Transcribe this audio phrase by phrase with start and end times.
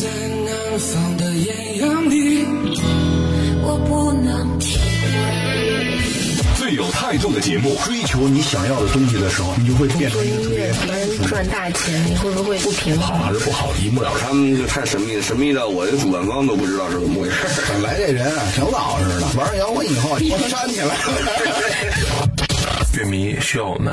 [0.00, 2.46] 在南方的艳阳里，
[3.60, 4.80] 我不能停。
[6.56, 13.18] 最有态度的节目，追求你想要的东西的时候，你就会变成一个特别能赚大钱，你会不会不平衡？
[13.18, 14.20] 好还是不好，一目了然。
[14.22, 17.36] 他们就太神秘了，神秘到我的主办方都不知道是怎么回事。
[17.68, 20.94] 本来这人啊，挺老实的，玩摇滚以后，我煽起来了。
[22.96, 23.92] 乐迷需要我们。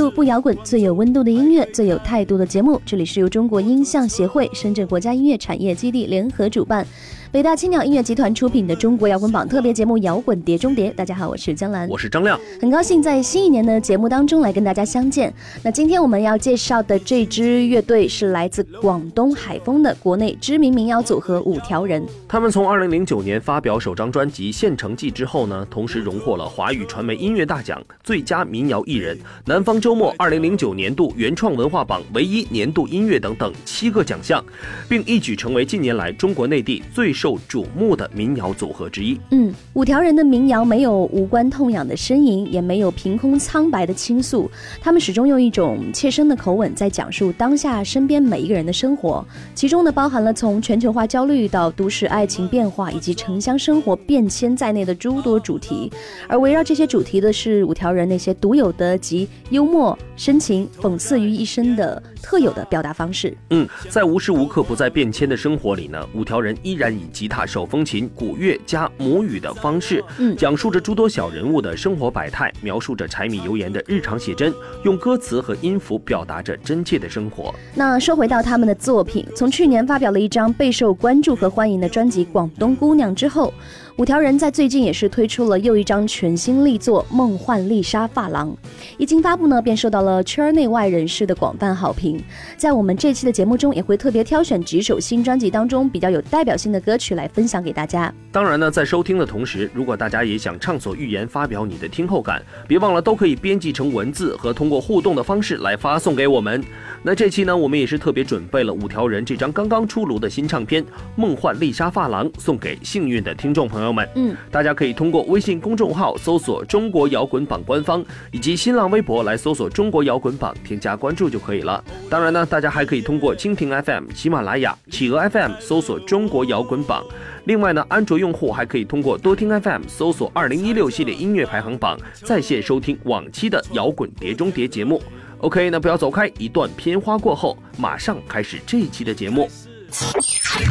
[0.00, 2.80] 度不摇滚，最有温度的音乐，最有态度的节目。
[2.86, 6.86] 这里是由中国音像协会、深圳国家音乐产业基地联合主办。
[7.32, 15.32] 北大青鸟音乐集团出品的中国摇滚榜特别节目《摇滚碟中谍》，大家好，我是江兰，我是张亮，很高兴在新一年的节目当中来跟大家相见。
[15.62, 22.04] 那今天我们要介绍的这支乐队是来自广东海丰的国内知名民谣组合五条人。
[22.26, 34.44] 他们从二零零九年发表首张专辑《现成记》之后呢，同时荣获了华语传媒音乐大奖最佳民谣艺人、南方周末二零零九年度原创文化榜唯一年度音乐等等七个奖项，
[34.88, 39.20] 并一举成为近年来中国内地最受瞩目的民谣组合之一。
[39.30, 49.22] 嗯，五条人的民谣没有无关痛痒的呻吟，也没有凭空苍白的倾诉，他们始终用一种切身的口吻在讲述当下身边每一个人的生活，
[49.54, 55.92] 其中呢包含了从全球化焦虑到都市爱情变化以及城乡生活变迁在内的诸多主题。
[56.26, 63.36] 而围绕这些主题的是五条人那些独有的集幽默、深情、讽刺于一身的特有的表达方式。
[63.50, 67.40] 嗯，在无时无刻不在变迁的生活里呢，五条人依然以吉他。
[67.50, 74.54] 手风琴、古乐加母语的方式，嗯，讲述着诸多小人物的生活百态，描述着柴米油盐的日常写真，
[74.84, 77.52] 用歌词和音符表达着真切的生活。
[77.74, 83.52] 那说回到他们的作品，从去年发表了一张备受关注和欢迎的专辑《广东姑娘》之后。
[83.96, 88.48] 五条人在最近也是推出了又一张全新力作《梦幻丽莎发廊》，
[88.96, 92.09] 一经发布呢，便受到了圈内外人士的广泛好评。
[92.56, 98.12] 在我们这期的节目中，也会特别挑选几首新专辑当中比较有代表性的歌曲来分享给大家。
[98.32, 106.62] 当然呢，在收听的同时，如果大家也想畅所欲言，发表你的听后感，别忘了都可以编辑成文字和通过互动的方式来发送给我们。
[107.02, 110.82] 那这期呢，我们也是特别准备了五条人这张刚刚出炉的新唱片
[111.16, 114.08] 《梦幻丽莎发廊》，送给幸运的听众朋友们。
[114.14, 121.82] 嗯，大家可以通过微信公众号搜索“中国摇滚榜”官方，以及新浪微博来搜索“中国摇滚榜”，添加关注就可以了。
[122.08, 127.04] 当然呢，大家还可以通过蜻蜓 FM、喜马拉雅、企鹅 FM 搜索“中国摇滚榜”。
[127.46, 135.02] 另外呢，安卓用户还可以通过多听 FM 搜索“二零一六系列音乐排行榜”，在线收听往期的摇滚碟中谍节目。
[135.38, 139.48] OK，那不要走开，一段片花过后，马上开始这一期的节目。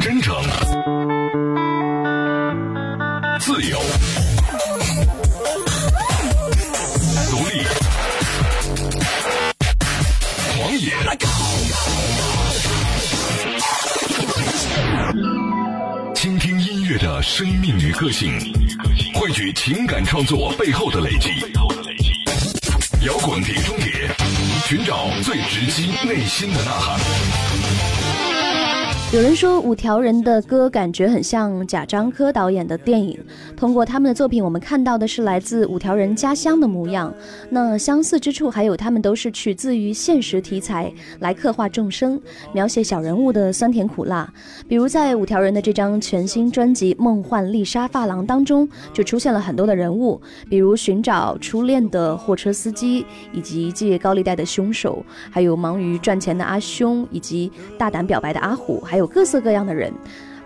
[0.02, 0.36] 真诚，
[3.40, 3.78] 自由，
[16.90, 18.32] 乐的生命与个性，
[19.14, 21.30] 汇聚情感创作背后的累积。
[23.06, 24.10] 摇滚碟中谍，
[24.66, 27.00] 寻找最直击内心的呐喊。
[29.12, 33.20] 有人说五条人的歌感觉很像贾樟柯导演的电影。
[33.60, 37.14] 通过他们的作品，我们看到的是来自五条人家乡的模样。
[37.50, 40.90] 那相似之处还有，他们都是取自于现实题材
[41.20, 42.18] 来刻画众生，
[42.54, 44.34] 描写小人物的酸甜苦辣。
[44.66, 59.92] 比如在五条人的这张全新专辑《梦幻丽莎发廊》当中，就出现了很多的人物，比如寻找初恋的货车司机，以及借高利贷的凶手，还有忙于赚钱的阿兄，以及大胆表白的阿虎，还有各色各样的人。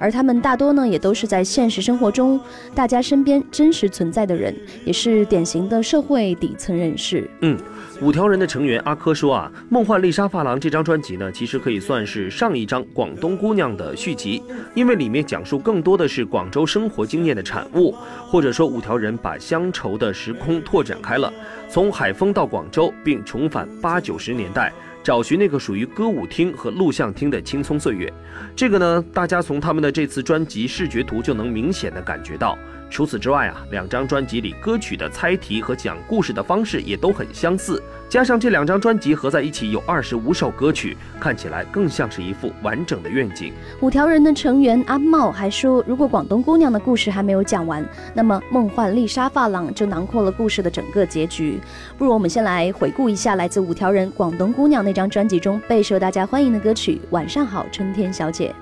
[0.04, 2.38] 而他们大多呢，也都是在现实生活中
[2.76, 4.54] 大家身边真实存在的人，
[4.84, 7.26] 也是典型的社会底层人士。
[7.40, 7.58] 嗯，
[8.02, 17.96] 五条人的成员阿珂说啊，《梦幻丽莎发廊》这张专辑呢，其实可以算是上一张《广东姑娘》的续集，因为里面讲述更多的是广州生活经验的产物，
[18.28, 21.32] 或者说五条人把乡愁的时空拓展开了，
[21.70, 24.74] 从海丰到广州，并重返八九十年代。
[25.04, 28.12] 找寻那个属于歌舞厅和录像厅的青葱岁月，
[28.56, 32.58] 这个呢，大家从他们的这次专辑视觉图就能明显的感觉到。
[32.94, 37.82] 除此之外啊，两张专辑里歌曲的猜题和讲故事的方式也都很相似。
[38.08, 43.52] 加上这两张专辑合在一起有二十五首歌曲，看起来更像是一幅完整的愿景。
[43.82, 51.60] 五条人的成员阿茂还说，如果广东姑娘的故事还没有讲完，那么梦幻丽莎发廊就囊括了故事的整个结局。
[51.98, 58.54] 不如我们先来回顾一下来自五条人《广东姑娘》那张专辑中备受大家欢迎的歌曲《晚上好，春天小姐》。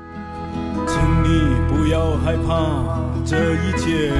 [1.92, 4.14] 不要害怕这一切，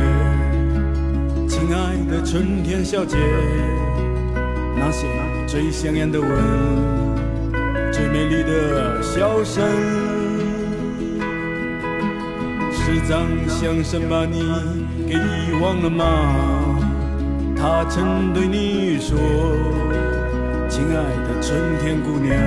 [1.48, 3.16] 亲爱的春天小姐。
[4.76, 5.08] 那些
[5.48, 6.30] 最香艳的吻，
[7.90, 9.64] 最美丽的笑声，
[12.74, 14.44] 是张相声把你
[15.08, 16.06] 给遗忘了吗？
[17.56, 19.18] 他曾对你说
[20.68, 22.38] ：“亲爱的春天姑娘，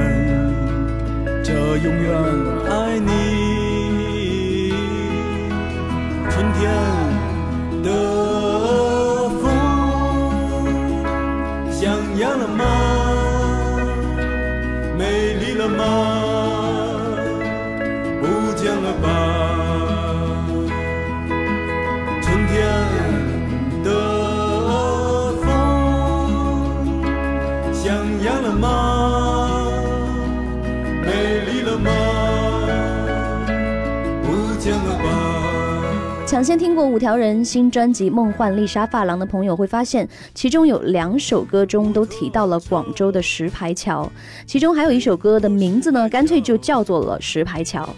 [1.42, 2.12] 这永远
[2.68, 3.43] 爱你。”
[6.54, 8.23] 天的。
[36.34, 44.10] 抢先听过五条人新专辑《梦幻丽莎发廊》的朋友会发现，其中有两首歌中都提到了广州的石牌桥，
[44.44, 47.88] 其中还有一首歌的名字呢，干脆就叫做了石牌桥。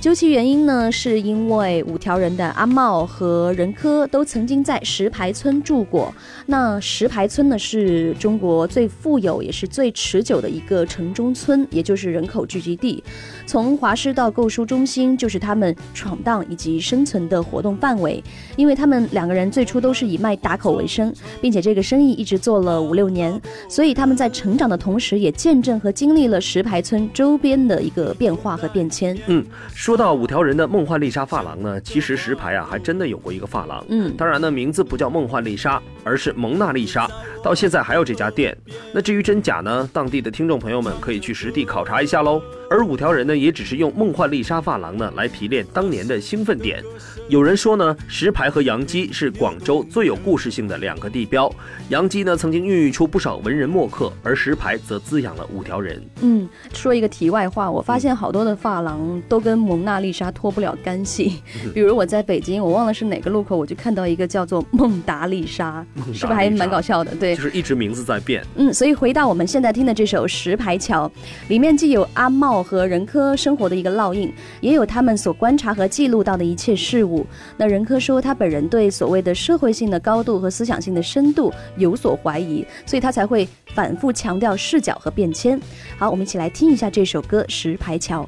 [0.00, 6.12] 究其原因呢，是因为五条人的阿茂和任科都曾经在石牌村住过。
[6.46, 13.04] 那石牌村呢，是中国最富有也是最持久的一个城中村，也就是人口聚集地。
[13.46, 18.22] 从华师到购书中心，就是他们闯荡以及生存的活动范围。
[18.56, 21.10] 因为他们两个人最初都是以卖打口为生，
[21.40, 29.18] 并且这个生意一直做了五六年，所以他们在成长的同时，也见证和经历了石牌村周边的一个变化和变迁。
[29.28, 29.42] 嗯，
[29.74, 29.94] 说。
[29.94, 37.10] 到五条人的梦幻丽莎发廊呢，其实石牌啊还真的有过一个发廊，嗯，当然呢名字不叫梦幻丽莎，而是蒙娜丽莎，
[37.42, 38.56] 到现在还有这家店。
[38.92, 42.40] 那至于真假呢，当地的听众朋友们可以去实地考察一下喽。
[42.70, 46.82] 而五条人呢，也只是用梦幻丽莎发廊呢来提炼当年的兴奋点。
[47.28, 51.50] 有人说呢，石牌和杨基是广州最有故事性的两个地标。
[51.88, 56.02] 杨基呢曾经孕育出不少文人墨客，而石牌则滋养了五条人。
[56.22, 61.42] 嗯，说一个题外话，我发现好多的发廊都跟蒙娜丽莎脱不了干系。
[61.72, 67.14] 比如我在北京，我忘了是哪个路口，我就看到一个叫做孟达丽莎，是不是还蛮搞笑的？
[67.14, 68.44] 对，就是一直名字在变。
[68.56, 71.06] 嗯，所以回到我们现在听的这首《石牌桥》，
[71.48, 72.64] 里面既有阿茂。
[72.64, 74.32] 和任科生活的一个烙印，
[74.62, 77.26] 也有他们所观察和记录到的一切事物。
[77.58, 85.60] 那任科说，他本人对所谓的社会性的高度和思想性的深度有所怀疑，所以他才会反复强调视角和变迁。
[85.98, 88.26] 好，我们一起来听一下这首歌《石牌桥》。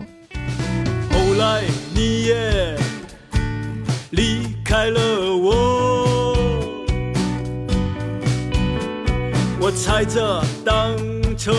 [1.10, 1.62] 后来
[1.94, 2.76] 你也
[4.10, 5.25] 离开了
[9.66, 10.96] 我踩着单
[11.36, 11.52] 车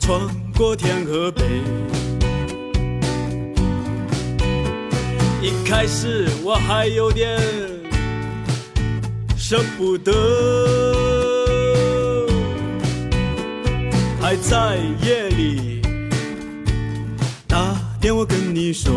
[0.00, 0.18] 穿。
[0.56, 1.42] 过天和北，
[5.42, 7.38] 一开始我还有点
[9.36, 10.10] 舍不得，
[14.18, 15.82] 还在夜里
[17.46, 18.90] 打电话跟你说。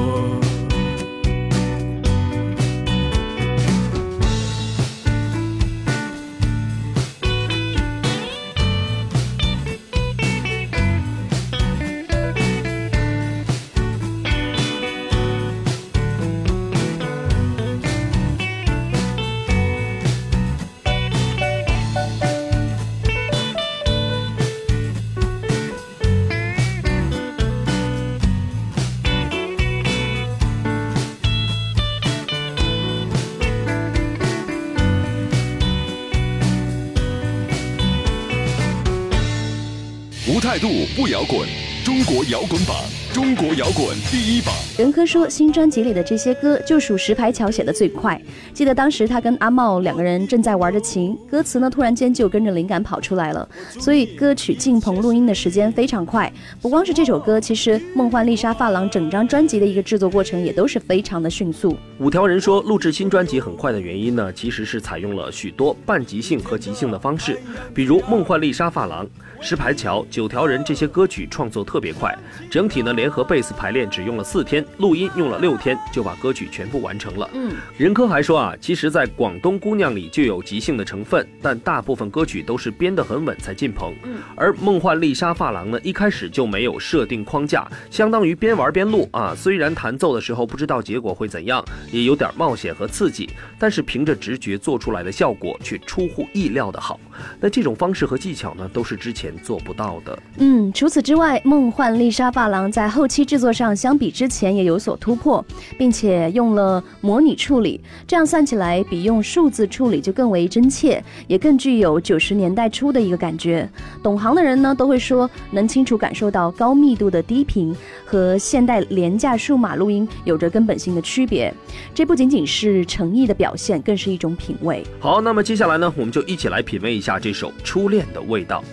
[40.64, 41.46] 度不摇滚，
[41.84, 44.56] 中国摇滚榜，中国摇滚第一榜。
[44.76, 48.20] 任科说，新专辑里的这些歌就属石牌桥写的最快。
[48.56, 53.48] 记得当时他跟阿茂两个人正在玩着琴，歌词呢突然间就跟着灵感跑出来了，
[53.80, 56.32] 所以歌曲进棚录音的时间非常快。
[56.60, 61.78] 不光是这首歌，其实《梦幻丽莎发廊》整张专辑的一个制作过程也都是非常的迅速。
[62.00, 67.38] 五条人说，录制新专辑很快的原因呢，其实是采用了许多半即兴和即兴的方式，
[67.76, 69.06] 比如《梦幻丽莎发廊》。
[69.46, 72.18] 石牌桥、九条人这些歌曲创作特别快，
[72.50, 77.30] 整体呢联合贝斯排练只用了四天，录音用了六天，就把歌曲全部完成了。
[77.34, 83.94] 嗯，任科还说啊，其实，在《广东姑娘》里就有即兴的成分，但大部分歌曲都是编得很稳才进棚。
[84.04, 89.34] 嗯，而《梦幻丽莎发廊》呢，一开始就没有设定框架，相当于边玩边录啊。
[89.36, 97.00] 虽然弹奏的时候不知道结果会怎样，也有点冒险和刺激，但是凭着直觉做出来的效果却出乎意料的好。
[97.40, 100.20] 那这种方式和技巧呢，都是之前做不到的。
[100.38, 105.44] 嗯，除此之外，《梦幻丽莎发廊》在后期制作上相比之前也有所突破，
[105.78, 113.70] 并且用了模拟处理，这样算起来比用数字处理就更为真切，也更具有九十年代初的一个感觉。
[114.02, 121.54] 懂行的人呢，都会说能清楚感受到高密度的低频和现代廉价数码录音有着根本性的区别。
[121.94, 124.84] 这不仅仅是诚意的表现，更是一种品味。
[125.00, 128.64] 好，那么接下来呢，我们就一起来品味一下这首《初恋的味道》。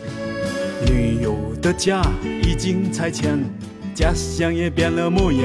[0.90, 2.02] 女友的家
[2.42, 3.38] 已经拆迁，
[4.00, 5.42] 家乡也变了模样。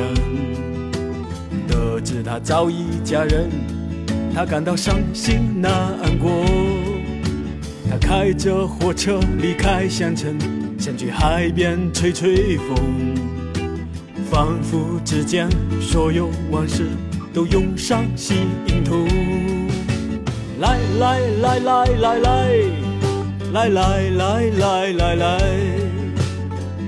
[1.68, 3.50] 得知她早已嫁人，
[4.34, 5.72] 他感到伤心难
[6.18, 6.32] 过。
[7.90, 10.38] 他开着火车离开县城，
[10.80, 12.78] 想去海边吹吹风。
[14.32, 15.50] 仿佛之间，
[15.82, 16.86] 所有往事
[17.34, 18.38] 都涌上心
[18.86, 19.06] 头。
[20.62, 22.60] 来来来来来。
[23.52, 25.40] 来来来来来来，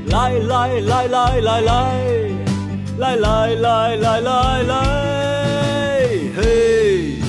[0.09, 1.69] 来来来来来来，
[2.97, 4.73] 来来来来来来，
[6.35, 7.19] 嘿，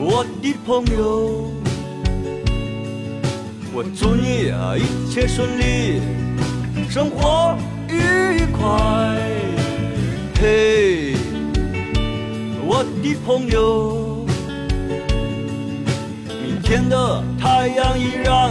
[0.00, 1.50] 我的朋友，
[3.72, 6.00] 我祝你啊一切顺利，
[6.90, 7.56] 生活
[7.88, 8.68] 愉快，
[10.40, 11.14] 嘿，
[12.66, 14.26] 我的朋友。
[16.42, 18.50] 明天的太阳依然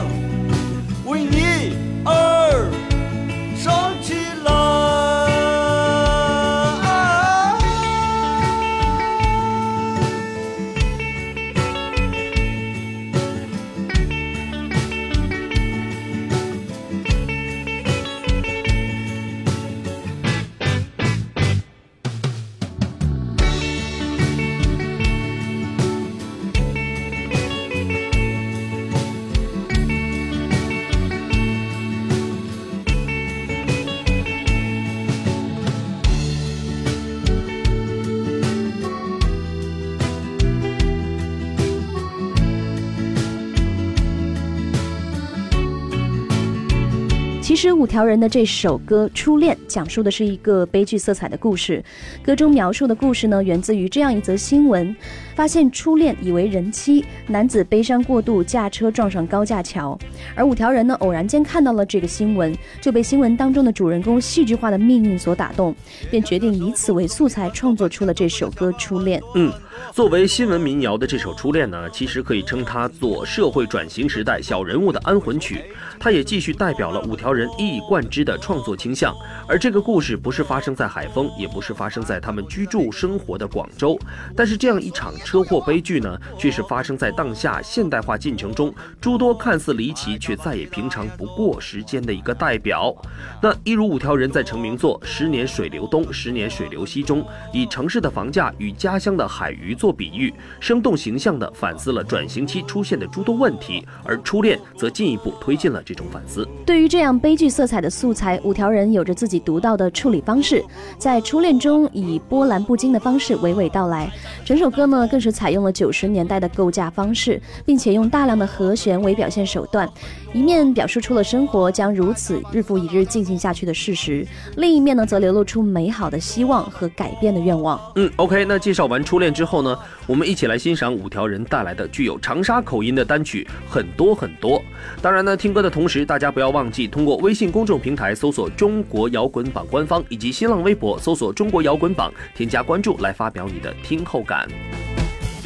[47.47, 51.81] 其实五条人的这首歌《初恋》讲述的是一个悲剧色彩的故事。
[52.21, 54.93] 歌中描述的故事呢，源自于这样一则新闻：
[55.33, 59.97] 发现初恋已为人妻，男子悲伤过度，驾车撞上高架桥。
[60.35, 65.73] 而五条人呢，偶然间看到了这个新闻，就被新闻当中的主人公戏剧化的命运所打动，
[66.11, 69.21] 便决定以此为素材，创作出了这首歌《初恋》。
[69.35, 69.49] 嗯。
[69.93, 75.61] 作为新闻民谣的这首《初恋》呢，其实可以称它做社会转型时代小人物的安魂曲。
[75.99, 79.15] 它也继续代表了五条人人一以贯之的创作倾向。
[79.47, 83.97] 而这个故事不是发生在海丰，也不是发生在他们居住生活的广州，
[84.35, 92.93] 但是这样一场车祸悲剧呢，却是发生在当下现代化进程中诸多看似离奇却再也平常不过时间的一个代表。
[93.41, 99.77] 那一如五条人在成名作《十年水流东，十年水流西》中，以城市的房价与家乡的海鱼。
[99.77, 106.47] 做比喻，生动形象地反思了转型期出现的诸多问题，而初恋则进一步推进了这种反思。
[106.65, 110.63] 对于这样悲悲剧色彩的素材，五条人有着自己独到的处理方式，
[110.97, 114.09] 在初恋中以波澜不惊的方式娓娓道来。
[114.45, 119.89] 整首歌呢，更是采用了九十年代的构架方式，并且用大量的和弦为表现手段，
[120.31, 127.77] 一面表述出了生活将如此日复一日进行下去的事实，另一面呢，则流露出美好的希望和改变的愿望。
[127.97, 129.77] 嗯，OK，那介绍完初恋之后呢？
[130.07, 134.63] 我们一起来欣赏五条人带来的具有长沙口音的单曲很多很多。
[135.01, 144.47] 当然呢，听歌的同时，大家不要忘记通过微信公众平台搜索“中国摇滚榜”官方，以及新浪微博搜索“中国摇滚榜”，添加关注来发表你的听后感。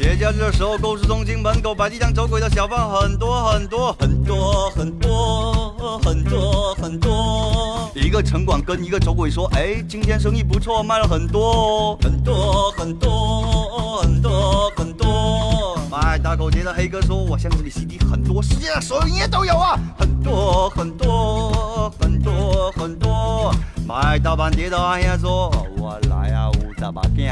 [0.02, 7.88] 节假日的时候，购物中心门口摆地摊走鬼的小贩很多很多很多很多很多很多。
[7.94, 15.50] 一个城管跟一个走鬼说：“哎，今天生意不错，卖了很多很多很多很多很多。”
[15.92, 23.54] 卖大口碟的黑哥说：“我箱子里 CD 很多，世界上所有音乐都有啊，很多很多很多很多。”
[23.86, 27.30] 卖大板碟的阿爷说：“我来啊，五十把镜。”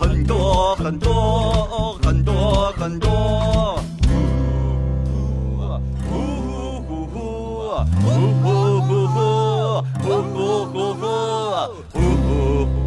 [0.00, 3.78] 很多很多很多很多，
[6.08, 6.16] 呼
[6.48, 7.20] 呼呼呼
[8.00, 9.04] 呼呼呼呼呼
[9.92, 9.92] 呼呼。
[10.02, 10.94] 呼呼呼
[12.66, 12.81] 呼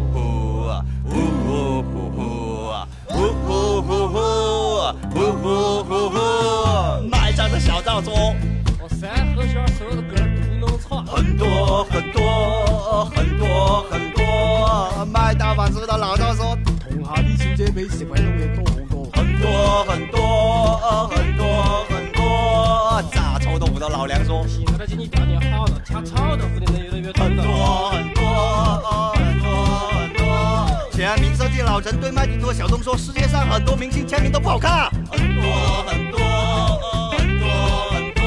[5.12, 6.16] 呼呼呼呼。
[7.08, 8.34] 卖账的小赵说，
[8.80, 10.16] 我三盒圈收的歌
[10.60, 15.06] 都能唱，很多很多很多很多。
[15.12, 16.25] 麦大王子的老赵
[31.66, 34.88] 老陈对麦迪托小东说，世界上很多明星签名都不好看。
[35.10, 35.42] 很多
[35.84, 36.20] 很多
[37.10, 37.48] 很多
[37.90, 38.24] 很多。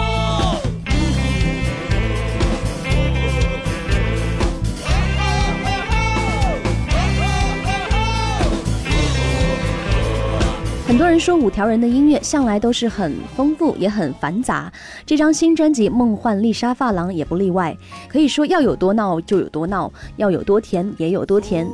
[10.86, 14.72] 很多人说五条人的音乐向来都是很丰富，也很繁杂。
[15.06, 17.78] 这张新专辑《梦幻丽莎发廊》也不例外，
[18.10, 21.66] 可以说要有多闹就有多闹，要有多甜也有多甜。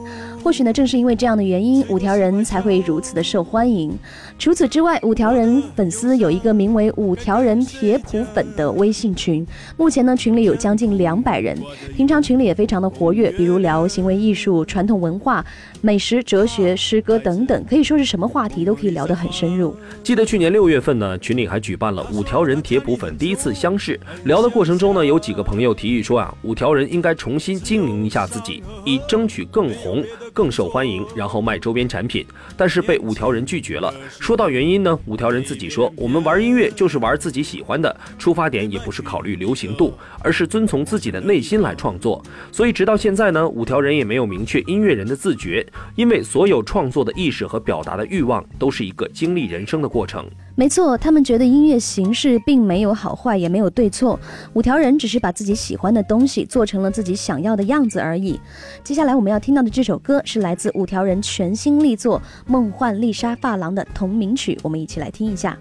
[0.46, 3.92] 或许呢，正是因为这样的原因，五条人才会如此的受欢迎。
[4.38, 9.44] 除此之外，五条人粉丝有一个名为“五条人铁普粉”的微信群，
[9.76, 11.58] 目前呢群里有将近两百人，
[11.98, 15.44] 平常群里也非常的活跃，比如聊行为艺术、传统文化、
[15.82, 19.76] 美食、哲学、诗歌等等，可以说是什么话题都可以聊得很深入。
[20.04, 24.00] 记得去年六月份呢，群里还举办了五条人铁普粉第一次相识。
[24.26, 30.04] 聊的过程中呢，有几个朋友提议说啊，五条人应该重新经营一下自己，以争取更红、
[30.36, 32.26] 更受欢迎，然后卖周边产品。
[32.58, 33.92] 但是被五条人拒绝了。
[34.20, 42.22] 说到原因呢，五条人自己说，我们玩音乐就是玩自己喜欢的，出发点也不是考虑流行度，而是遵从自己的内心来创作。
[42.52, 45.66] 所以直到现在呢，五条人也没有明确音乐人的自觉，
[45.96, 50.30] 因为所有创作的意识和表达的欲望都是一个经历人生的过程。
[50.58, 54.18] 没错，他们觉得音乐形式并没有好坏，也没有对错。
[54.54, 58.40] 五条人只是把自己喜欢的东西做成了自己想要的样子而已。
[58.82, 65.58] 接下来我们要听到的这首歌是来自五条人全新力作《梦幻丽莎发廊》的同名曲，我们一起来听一下。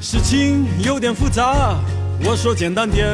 [0.00, 1.80] 事情有点复杂，
[2.24, 3.08] 我说简单点。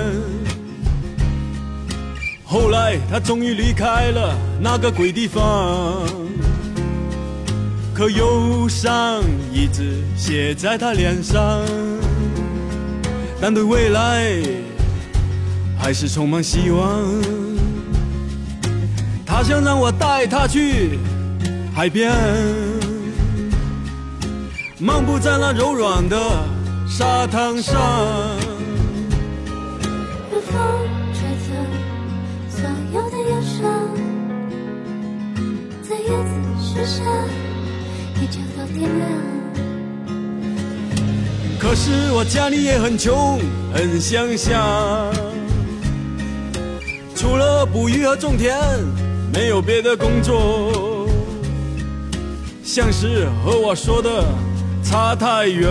[2.46, 6.08] 后来他终于离开了那个鬼地方，
[7.98, 11.64] 可忧伤一直写在他脸上，
[13.40, 14.40] 但对未来
[15.76, 17.04] 还是充满希望。
[19.26, 20.96] 他想让我带他去
[21.74, 22.12] 海边，
[24.78, 26.16] 漫步在那柔软的
[26.86, 27.74] 沙滩上。
[30.30, 30.88] 如风
[41.58, 43.38] 可是我家里也很穷，
[43.74, 45.10] 很乡下，
[47.14, 48.56] 除了捕鱼和种田，
[49.32, 51.06] 没有别的工作。
[52.62, 54.24] 像是和我说的
[54.82, 55.68] 差太远，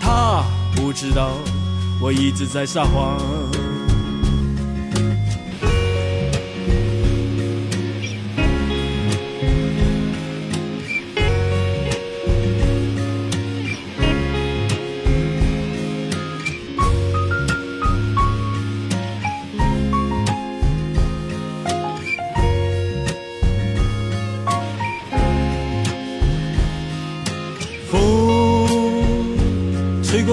[0.00, 0.44] 他
[0.76, 1.30] 不知道
[2.00, 3.18] 我一直在撒谎。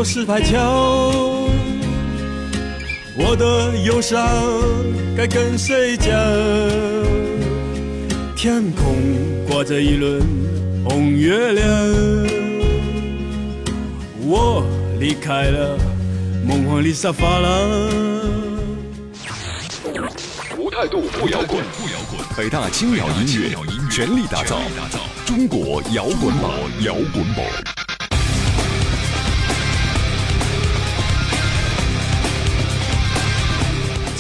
[0.01, 1.21] 过石牌桥，
[3.15, 4.27] 我的忧伤
[5.15, 6.11] 该跟谁讲？
[8.35, 8.95] 天空
[9.47, 10.19] 挂着一轮
[10.83, 11.67] 红月亮，
[14.21, 14.65] 我
[14.99, 15.77] 离开了
[16.47, 17.69] 梦幻丽莎发廊。
[20.57, 22.19] 无态度不摇滚，不摇滚。
[22.35, 23.55] 北大青鸟音乐
[23.91, 24.61] 全力打造
[25.27, 27.45] 中国摇滚榜，摇滚榜。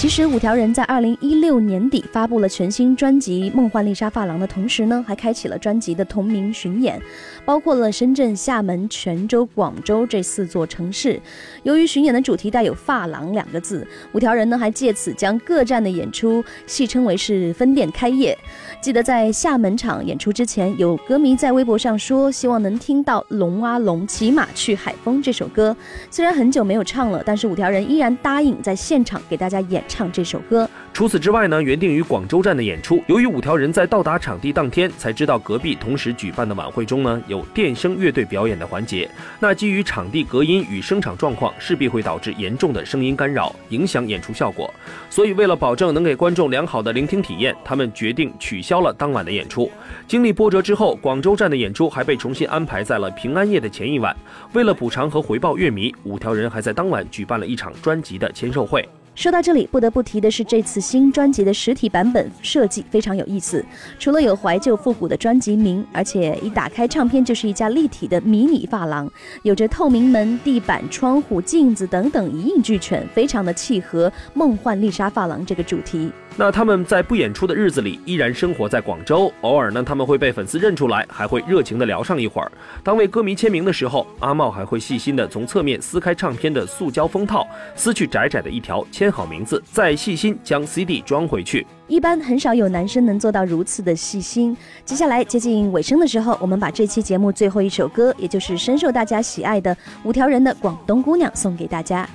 [0.01, 6.99] 其实五条人在二零一六年底发布了全新专辑《梦幻丽莎发廊》的同时呢，还开启了专辑的同名巡演，
[7.45, 11.21] 包括了深圳、厦门、泉州、广州这四座城市。
[11.61, 18.35] 由于巡演的主题带有“发廊”两个字，五条人呢还借此将各站的演出戏称为是分店开业。
[18.81, 25.77] 记得在厦门场演出之前，有歌迷在微博上说，希望能听到《龙啊龙，骑马去海风》这首歌。
[26.09, 30.67] 虽然很久没有唱了，但是五条人依然答应在现场给大家演唱这首歌。
[30.93, 44.73] 除此之外呢，原定于广州站的演出，由于五条人在到达场地当天才知道隔壁同时举办的晚会中呢有电声乐队表演的环节，那基于场地隔音与声场状况，势必会导致严重的声音干扰，影响演出效果。
[45.09, 49.69] 所以为了保证能给观众良好的聆听体验，他们决定取消了当晚的演出。
[50.07, 54.15] 经历波折之后，广州站的演出还被重新安排在了平安夜的前一晚。
[54.53, 58.87] 为了补偿和回报乐迷，五条人还在当晚举办了一场专辑的签售会。
[59.21, 63.63] 说到这里，不得不提的是这次新专辑的实体版本设计非常有意思。
[63.99, 69.07] 除了有怀旧复古的专辑名，而且一打开唱片就是一家立体的迷你发廊，
[69.43, 76.11] 有着透明门、地板、窗户、镜子等等一应俱全，非常的契合梦幻丽莎发廊这个主题。
[76.37, 82.51] 那他们在不演出的日子里依然生活在广州，偶尔呢他们会被粉丝认出来，还会热情的聊上一会儿。
[82.83, 91.67] 当为歌迷签名的时候，阿茂还会细心的从侧面撕开唱片的塑胶封套，撕去窄窄的一条，签好名字，再细心将 CD 装回去。
[91.87, 94.55] 一般很少有男生能做到如此的细心。
[94.85, 102.09] 接下来接近尾声的时候，我们把这期节目最后一首歌，也就是深受大家喜爱的五条人的《广东姑娘》送给大家。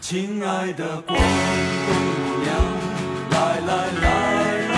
[0.00, 1.97] 亲爱的广东，
[3.68, 4.08] 来来
[4.72, 4.76] 来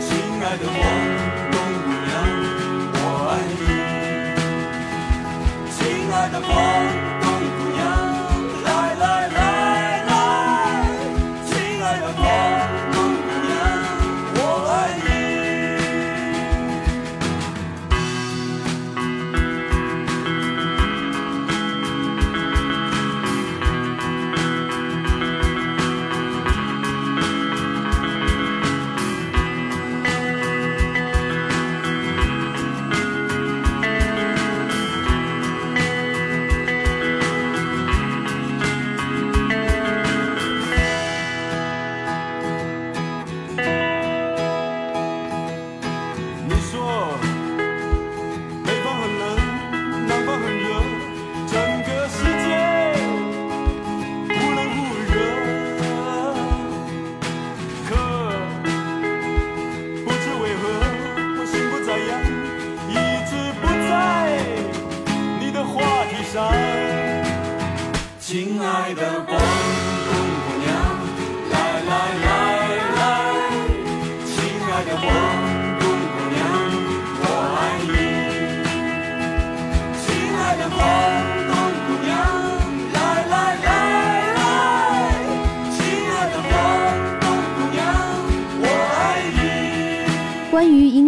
[0.00, 0.10] 亲
[0.42, 0.76] 爱的广
[1.52, 2.10] 东姑娘
[2.92, 2.98] 我
[3.30, 3.62] 爱你。
[5.70, 5.78] 亲
[6.12, 6.50] 爱的王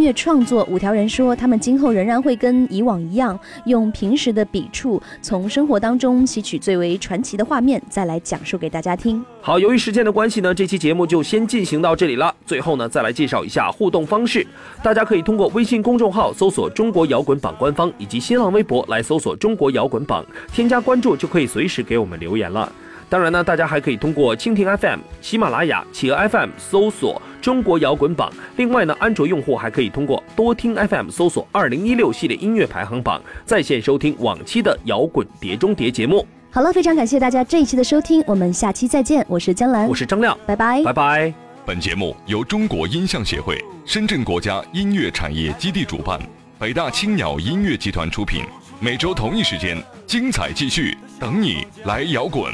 [0.05, 9.25] 乐创作，五条人说，他们今后仍然会跟以往一样，用平时的笔触，从生活当中吸取最为传奇的画面，再来讲述给大家听。
[9.41, 12.35] 好，由于时间的关系呢，这期节目就先进行到这里了。
[12.45, 14.47] 最后呢，再来介绍一下互动方式，
[14.83, 22.71] 大家可以通过微信公众号搜索“中国摇滚榜”官方，以及新浪微博来搜索“中国摇滚榜”，添加关注就可以随时给我们留言了。
[23.15, 28.29] 当然呢，大家还可以通过蜻蜓 FM、喜马拉雅、企鹅 FM 搜索“中国摇滚榜”。
[28.59, 36.27] 另外呢，安卓用户还可以通过多听 FM 搜索“二零一六系列音乐排行榜”，在线收听往期的摇滚碟中碟节目。
[36.51, 39.25] 好了，非常感谢大家这一期的收听，我们下期再见。
[39.29, 41.33] 我是江兰，我是张亮，拜拜，拜拜。
[41.65, 46.21] 本节目由中国音像协会、深圳国家音乐产业基地主办，
[46.59, 48.43] 北大青鸟音乐集团出品。
[48.81, 52.53] 每周同一时间，精彩继续，等你来摇滚。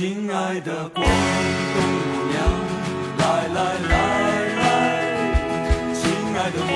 [0.00, 2.34] 亲爱的广东姑娘，
[3.18, 3.58] 来来
[3.90, 3.92] 来
[4.56, 4.64] 来，
[5.92, 6.00] 亲
[6.38, 6.72] 爱的广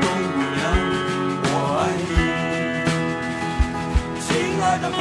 [0.00, 0.64] 东姑娘，
[1.44, 2.10] 我爱你。
[4.22, 4.26] 亲
[4.62, 4.98] 爱的广